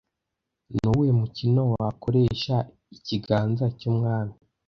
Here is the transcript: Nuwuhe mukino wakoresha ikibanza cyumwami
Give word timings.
Nuwuhe 0.77 1.11
mukino 1.19 1.61
wakoresha 1.73 2.55
ikibanza 2.95 3.63
cyumwami 3.79 4.35